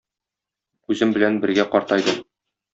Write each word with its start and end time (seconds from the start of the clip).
Үзем 0.95 1.15
белән 1.19 1.39
бергә 1.45 1.69
картайды 1.77 2.19